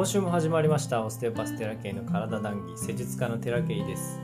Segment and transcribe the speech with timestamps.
[0.00, 4.18] 今週も始まりましたオステオパステラケイの体談義施術家のテラケイです。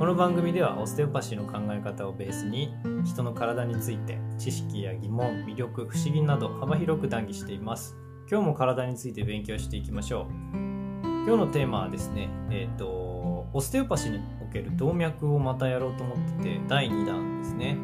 [0.00, 2.74] この番組ではオステオパシーの考え方をベースに
[3.04, 7.96] 人の体について知識や疑問魅力不思議など幅広く談義しています。
[8.28, 10.56] 今日も体について勉強していきましょう。
[10.56, 17.78] 今日のテーマはですねえっ、ー、とオステオパシーにおける動脈をまたやろうと思ってて第2弾ですね。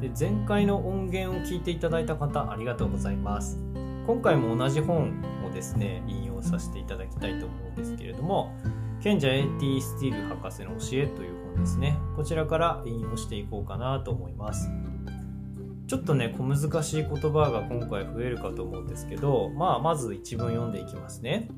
[0.00, 3.58] で前回の音源を聞いていただいた方ありがとうございます。
[4.06, 8.52] 今回も同じ本をですね引をさせていただきたいと思うんですけれども
[9.00, 11.98] 賢者 AT スティール博士の教えという本ですね。
[12.16, 14.70] こちらから引用していこうかなと思います。
[15.86, 21.48] ちょっとね小難しい言葉が今回増えるかと思うんですけどまあまず一文読んでいきますね。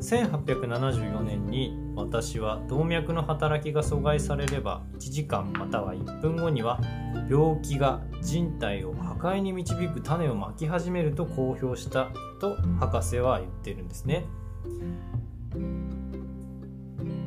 [0.00, 6.80] 1874年に私は動脈の働きが阻害されれば1時間または1分後には
[7.28, 12.08] 病気が人体を破壊に導く種をまき始めると公表した
[12.40, 14.26] と博士は言ってるんですね。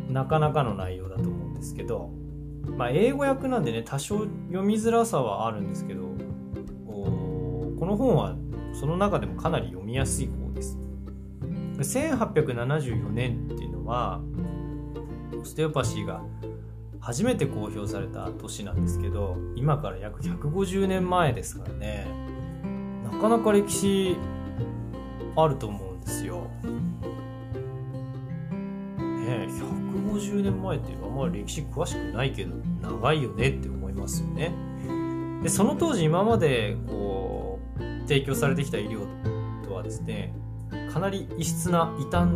[0.09, 2.11] なかなかの内容だと思うんですけど
[2.77, 6.03] まあ英語訳なんでね多少読みづらさはあるんですけど
[6.85, 8.35] この本は
[8.73, 10.77] その中でもかなり読みやすい方です。
[11.83, 14.21] 1874年っていうのは
[15.39, 16.21] オステオパシーが
[16.99, 22.07] 初めて公表された年なんですけど今から約150年前ですからね
[23.03, 24.17] なかなか歴史
[25.35, 26.47] あると思うんですよ。
[28.99, 34.51] ね150年前っていうのはあんまり歴史詳しくないけど長いよねって思いますよね。
[35.41, 39.07] でその当時今までこう提供されてきた医療
[39.63, 40.33] とはですね
[40.91, 42.31] かなり異質な異端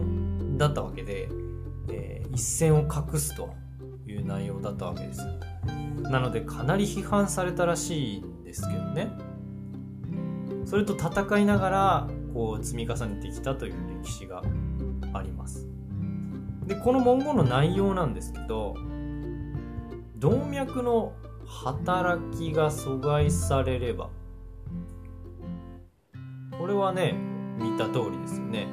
[0.57, 1.29] だったわけで、
[1.89, 3.53] えー、一線を画すと
[4.07, 5.21] いう内容だったわけです。
[6.03, 9.09] なのでかなり批判されたらしいんですけどね。
[10.65, 14.41] それと戦いながらこう積み重ねてきたという歴史が
[15.13, 15.67] あります。
[16.65, 18.75] でこの文言の内容なんですけど
[20.17, 21.13] 動脈の
[21.45, 24.09] 働きが阻害されれば
[26.57, 28.67] これはね見た通りですよね。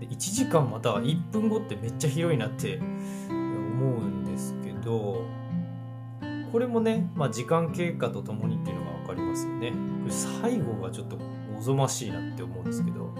[0.00, 2.78] で1時間または1分後ってめっちゃ広いなって
[3.28, 5.24] 思うんですけど
[6.52, 9.70] これもね、まあ、時間経過とともにっていうのが分かりますよね。
[9.70, 11.18] これ最後がちょっと
[11.56, 13.12] おぞましいなって思うんですけど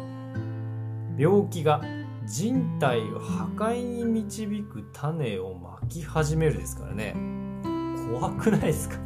[1.19, 1.83] 病気が
[2.25, 7.15] 人体を破壊に導く種をまき始めるですからね。
[8.19, 8.97] 怖くないですか？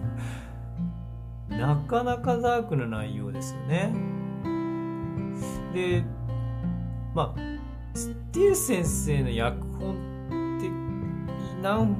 [1.48, 3.92] なかなかダークな内容ですよね。
[5.72, 6.04] で
[7.14, 7.40] まあ
[7.94, 10.68] スティール先生の訳本って
[11.62, 11.96] 何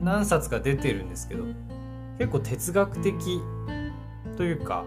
[0.00, 1.44] 何冊か出てるんですけど
[2.18, 3.14] 結構哲学的
[4.36, 4.84] というか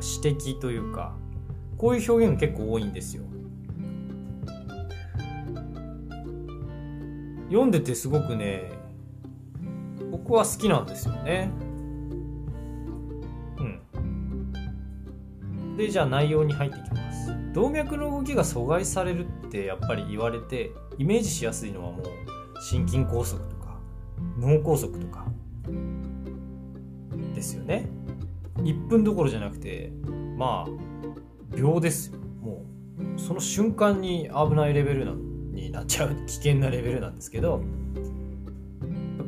[0.00, 1.14] 詩的というか
[1.76, 3.24] こういう表現結構多いんですよ。
[7.48, 8.72] 読んでてすごくね
[10.10, 11.50] 僕は好きなんですよね。
[13.58, 13.80] うん。
[15.76, 17.01] でじゃあ内容に入っていきます。
[17.52, 23.78] 動脈の動きが阻害されるってやっぱり言われてイメージしやすいのはもう心筋梗塞とか
[24.38, 25.26] 脳梗塞とか
[27.34, 27.88] ですよね。
[28.58, 29.92] 1分どころじゃなくて
[30.36, 32.18] まあ秒ですよ。
[32.40, 32.64] も
[33.16, 37.62] うその瞬間に危ないレベルなになっちゃう危険なレベルなんですけど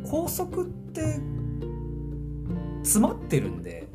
[0.08, 1.20] 高速って
[2.82, 3.88] 詰まってるんで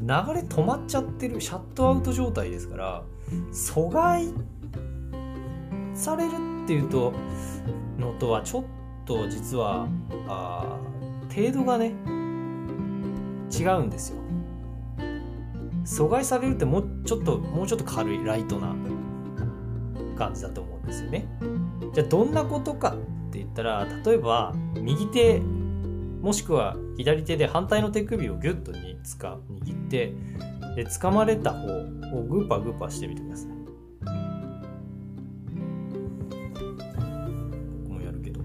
[0.00, 3.02] 流れ止まっちゃってるシャットアウト状態ですから
[3.52, 4.32] 阻害
[5.94, 6.30] される
[6.64, 7.12] っていうと
[7.98, 8.64] のとはちょっ
[9.04, 9.86] と実は
[10.26, 10.78] あ
[11.34, 11.92] 程度がね
[13.52, 14.20] 違うんですよ。
[15.84, 18.74] 阻害されるってもうちょっともうちょっと軽いライトな
[20.16, 21.26] 感じだと思うんですよね。
[21.92, 25.42] じゃあどんなことかって言ったら例えば右手
[26.20, 30.12] もしくは左手で反対の手首をギュッとにつか握って
[30.76, 33.50] で掴まれた方をグーパーグーパーしてみてください。
[37.82, 38.40] 僕もやるけど。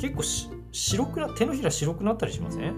[0.00, 2.74] 結構し白くな手のひら白くなったりしません？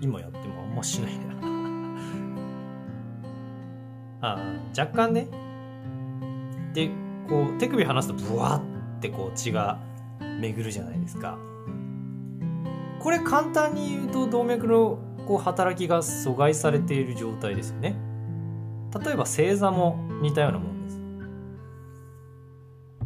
[0.00, 1.57] 今やってもあんましないな。
[4.20, 4.38] あ
[4.76, 5.28] 若干ね。
[6.74, 6.90] で
[7.28, 9.78] こう手首離すとブワッてこう血が
[10.40, 11.38] 巡るじゃないですか。
[13.00, 17.96] これ簡単に言うと動脈のこう働きが阻害されている状態ですよね。
[19.04, 21.00] 例えば正座も似たようなもんです。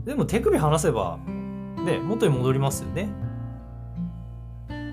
[0.06, 1.18] でも手首離せば
[1.84, 3.08] ね元に戻りますよね。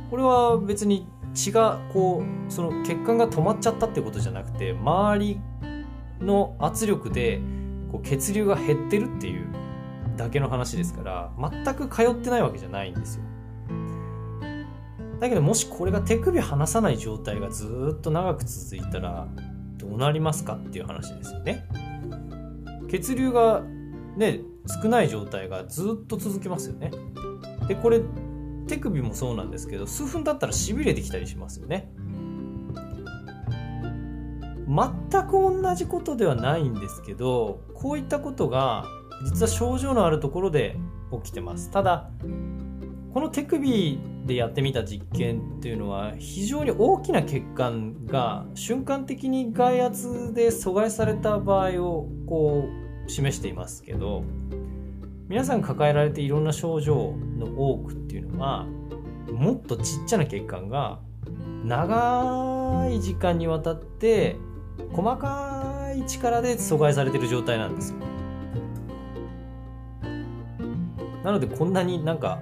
[0.10, 5.40] これは別に血がこうその血管が止まっちゃったってことじゃなくて周り
[6.22, 7.42] の圧力で
[7.92, 9.48] こう血流が減ってるっていう
[10.18, 13.24] だけの話ですから全く通ってないわけじゃないんですよ。
[15.20, 19.28] だけどもしこれが手首離さない状態がずっと長く続いたら
[19.78, 21.68] どうなりますかっていう話ですよね。
[22.90, 23.64] 血流が
[24.16, 24.42] ね
[24.82, 26.92] 少ない状態がずっと続きますよね。
[27.68, 28.02] でこれ
[28.68, 31.92] 手首もそうなんですけど数分経ったらしびれてきたりしますよね。
[34.70, 38.86] 全く同じことではないんですけどこういったことが
[39.26, 40.78] 実は症状のあるところで
[41.24, 41.72] 起きてます。
[41.72, 42.12] ただ
[43.12, 52.66] この手首でやってみた実験っていうのは非常に大きな血管が瞬間的に外圧で阻害された場合をこ
[53.08, 54.24] う示していますけど
[55.28, 58.68] 皆さん抱えられていろんな症状の多くっていうのは
[59.34, 61.00] もっとちっちゃな血管が
[61.66, 64.38] 長い時間にわたって
[64.92, 68.00] 細かい力で阻害されてる状態なんですよ。
[71.24, 72.40] なのでこんなになんか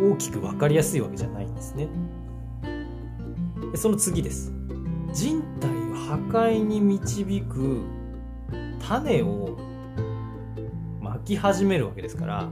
[0.00, 1.88] 大きく分かりやすいわけじゃないんですね。
[3.72, 4.52] でその次です。
[5.12, 7.82] 人体を破壊に導く
[8.86, 9.56] 種を
[11.00, 12.50] まき始めるわけですから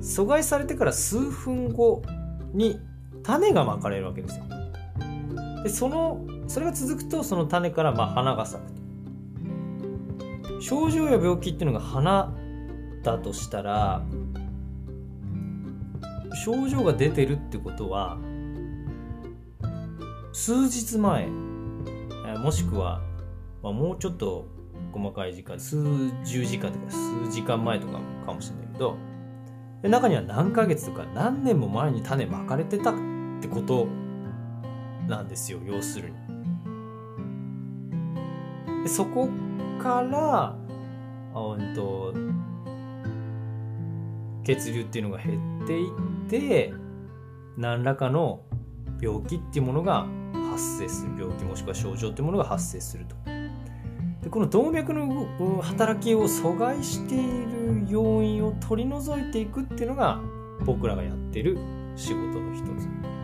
[0.00, 2.02] 阻害されてから数分後
[2.52, 2.78] に
[3.22, 4.44] 種がまかれるわけですよ。
[5.62, 8.80] でそのそれが続くとその種からまあ花が咲くと。
[10.60, 12.34] 症状や病気っていうのが花
[13.02, 14.02] だとしたら
[16.44, 18.18] 症状が出てるってことは
[20.32, 21.28] 数日前
[22.38, 23.00] もしくは、
[23.62, 24.46] まあ、もうちょっと
[24.92, 25.76] 細かい時間数
[26.24, 28.96] 十時間とか数時間前とかかもしれないけど
[29.82, 32.94] 中には何ヶ月とか何年も前に種まかれてたっ
[33.40, 33.88] てこと
[35.10, 36.16] なんですよ要するに。
[38.84, 39.28] でそこ
[39.78, 40.56] から
[41.34, 42.14] うんと
[44.42, 45.90] 血流っていうのが減っていっ
[46.30, 46.72] て
[47.58, 48.40] 何らかの
[49.02, 50.06] 病気っていうものが
[50.50, 51.12] 発生する。
[51.20, 53.16] 病気もしくは症状っていうものが発生すると。
[54.22, 60.20] でこの動脈の働きを阻害している要因を取り除いていくっていうのが
[60.64, 61.58] 僕らがやってる
[61.96, 63.19] 仕事の一つ。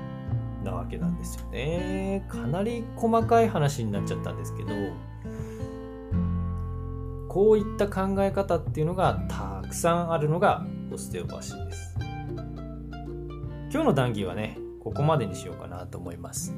[0.67, 2.27] なわけなんですよね。
[2.29, 4.71] かなり細かい話になっちゃったんですけど
[7.29, 11.97] こういった考え方っていうのがたくさんあるのがオステオパシーです。
[13.73, 16.55] 今日の談義はねここまでにしようかなと思います。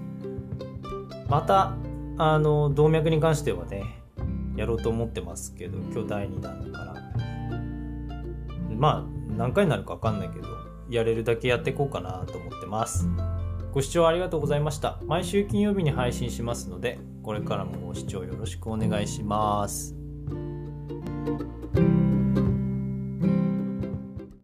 [1.28, 1.74] また
[2.16, 3.84] あの動脈に関してはね
[4.56, 6.94] やろうと思ってますけど今日第2弾だから。
[8.76, 9.04] まあ
[9.36, 10.46] 何回になるか分かんないけど
[10.88, 13.08] やれるだけやっていこうかなと思ってます。
[13.72, 14.98] ご視聴ありがとうございました。
[15.04, 19.94] 毎週金曜日に配信しますのでこれからもご視聴よろしくお願いします。
[21.26, 21.57] thank you